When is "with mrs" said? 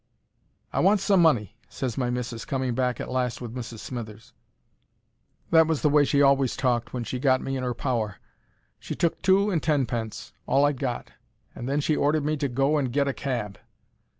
3.39-3.81